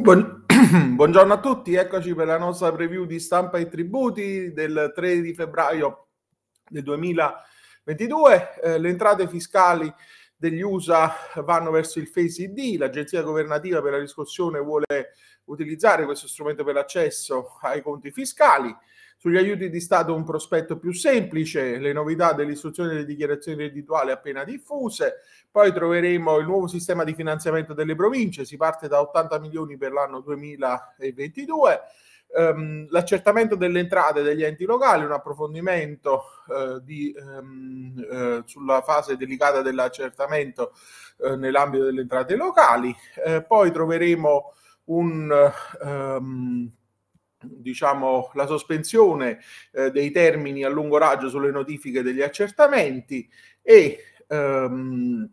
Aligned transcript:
Buon... 0.00 0.44
Buongiorno 0.94 1.32
a 1.32 1.40
tutti, 1.40 1.74
eccoci 1.74 2.14
per 2.14 2.28
la 2.28 2.38
nostra 2.38 2.70
preview 2.70 3.04
di 3.04 3.18
stampa 3.18 3.58
e 3.58 3.66
tributi 3.66 4.52
del 4.52 4.92
3 4.94 5.20
di 5.20 5.34
febbraio 5.34 6.10
del 6.68 6.84
2022. 6.84 8.60
Eh, 8.62 8.78
le 8.78 8.90
entrate 8.90 9.26
fiscali 9.26 9.92
degli 10.38 10.60
USA 10.60 11.12
vanno 11.42 11.72
verso 11.72 11.98
il 11.98 12.06
Face 12.06 12.42
ID, 12.42 12.78
l'agenzia 12.78 13.22
governativa 13.22 13.82
per 13.82 13.92
la 13.92 13.98
riscossione 13.98 14.60
vuole 14.60 14.84
utilizzare 15.46 16.04
questo 16.04 16.28
strumento 16.28 16.62
per 16.62 16.74
l'accesso 16.74 17.58
ai 17.62 17.82
conti 17.82 18.12
fiscali. 18.12 18.74
Sugli 19.16 19.36
aiuti 19.36 19.68
di 19.68 19.80
Stato 19.80 20.14
un 20.14 20.22
prospetto 20.22 20.78
più 20.78 20.92
semplice, 20.92 21.78
le 21.78 21.92
novità 21.92 22.34
dell'istruzione 22.34 22.90
delle 22.90 23.04
dichiarazioni 23.04 23.64
reddituali 23.64 24.12
appena 24.12 24.44
diffuse, 24.44 25.22
poi 25.50 25.72
troveremo 25.72 26.38
il 26.38 26.46
nuovo 26.46 26.68
sistema 26.68 27.02
di 27.02 27.14
finanziamento 27.14 27.74
delle 27.74 27.96
province, 27.96 28.44
si 28.44 28.56
parte 28.56 28.86
da 28.86 29.00
80 29.00 29.40
milioni 29.40 29.76
per 29.76 29.90
l'anno 29.90 30.20
2022. 30.20 31.80
Ehm, 32.36 32.86
l'accertamento 32.90 33.54
delle 33.54 33.80
entrate 33.80 34.22
degli 34.22 34.44
enti 34.44 34.64
locali, 34.64 35.04
un 35.04 35.12
approfondimento 35.12 36.24
uh, 36.48 36.78
di, 36.80 37.14
um, 37.16 37.94
uh, 37.96 38.42
sulla 38.44 38.82
fase 38.82 39.16
delicata 39.16 39.62
dell'accertamento 39.62 40.72
uh, 41.18 41.34
nell'ambito 41.34 41.84
delle 41.84 42.02
entrate 42.02 42.36
locali. 42.36 42.94
poi 43.46 43.72
troveremo 43.72 44.52
un 44.84 45.52
um, 45.80 46.70
diciamo, 47.40 48.30
la 48.34 48.46
sospensione 48.46 49.38
eh, 49.72 49.90
dei 49.90 50.10
termini 50.10 50.64
a 50.64 50.68
lungo 50.68 50.98
raggio 50.98 51.28
sulle 51.28 51.50
notifiche 51.50 52.02
degli 52.02 52.20
accertamenti 52.20 53.28
e 53.62 53.98
ehm, 54.26 55.30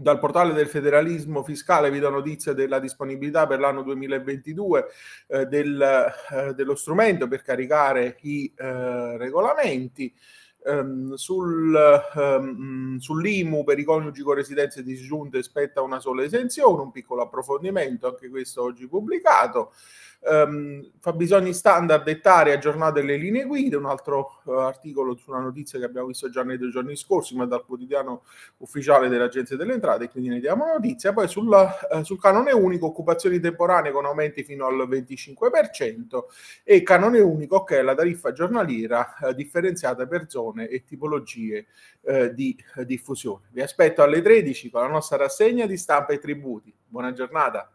dal 0.00 0.18
portale 0.18 0.52
del 0.52 0.68
federalismo 0.68 1.42
fiscale 1.42 1.90
vi 1.90 1.98
do 1.98 2.10
notizia 2.10 2.52
della 2.52 2.78
disponibilità 2.78 3.46
per 3.46 3.58
l'anno 3.58 3.82
2022 3.82 4.86
eh, 5.26 5.46
del, 5.46 6.12
eh, 6.30 6.54
dello 6.54 6.74
strumento 6.74 7.28
per 7.28 7.42
caricare 7.42 8.16
i 8.22 8.52
eh, 8.56 9.16
regolamenti. 9.16 10.14
Um, 10.68 11.14
sul, 11.14 11.74
um, 12.14 12.98
sull'IMU 12.98 13.64
per 13.64 13.78
i 13.78 13.84
coniugi 13.84 14.20
con 14.20 14.34
residenze 14.34 14.82
disgiunte 14.82 15.42
spetta 15.42 15.80
una 15.80 15.98
sola 15.98 16.22
esenzione, 16.24 16.82
un 16.82 16.90
piccolo 16.90 17.22
approfondimento, 17.22 18.06
anche 18.06 18.28
questo 18.28 18.64
oggi 18.64 18.86
pubblicato 18.86 19.72
um, 20.20 20.90
fabbisogni 21.00 21.52
standard 21.52 22.04
dettare 22.04 22.52
aggiornate 22.52 23.02
le 23.02 23.16
linee 23.16 23.44
guida, 23.44 23.78
un 23.78 23.86
altro 23.86 24.40
uh, 24.44 24.52
articolo 24.52 25.16
su 25.16 25.30
una 25.30 25.40
notizia 25.40 25.78
che 25.78 25.84
abbiamo 25.84 26.08
visto 26.08 26.28
già 26.28 26.42
nei 26.42 26.58
due 26.58 26.70
giorni 26.70 26.96
scorsi, 26.96 27.36
ma 27.36 27.46
dal 27.46 27.64
quotidiano 27.64 28.22
ufficiale 28.58 29.08
dell'Agenzia 29.08 29.56
delle 29.56 29.74
Entrate, 29.74 30.08
quindi 30.08 30.30
ne 30.30 30.40
diamo 30.40 30.66
notizia. 30.66 31.12
Poi 31.12 31.28
sulla, 31.28 31.76
uh, 31.90 32.02
sul 32.02 32.20
canone 32.20 32.52
unico, 32.52 32.86
occupazioni 32.86 33.38
temporanee 33.40 33.92
con 33.92 34.04
aumenti 34.04 34.42
fino 34.42 34.66
al 34.66 34.88
25% 34.88 36.24
e 36.64 36.82
canone 36.82 37.20
unico 37.20 37.62
che 37.62 37.78
è 37.78 37.82
la 37.82 37.94
tariffa 37.94 38.32
giornaliera 38.32 39.14
uh, 39.20 39.32
differenziata 39.32 40.06
per 40.06 40.28
zone 40.28 40.57
e 40.66 40.82
tipologie 40.84 41.66
di 42.32 42.56
diffusione. 42.86 43.48
Vi 43.52 43.60
aspetto 43.60 44.02
alle 44.02 44.22
13 44.22 44.70
con 44.70 44.80
la 44.80 44.88
nostra 44.88 45.18
rassegna 45.18 45.66
di 45.66 45.76
stampa 45.76 46.12
e 46.12 46.18
tributi. 46.18 46.74
Buona 46.86 47.12
giornata. 47.12 47.70